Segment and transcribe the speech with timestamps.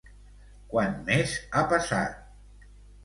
[0.71, 2.69] Quan més ha passat?